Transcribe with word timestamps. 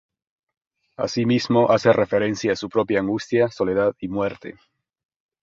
Asimismo 0.97 1.69
hace 1.69 1.93
referencia 1.93 2.53
a 2.53 2.55
su 2.55 2.69
propia 2.69 3.01
angustia, 3.01 3.49
soledad 3.49 3.93
y 3.99 4.07
muerte. 4.07 4.55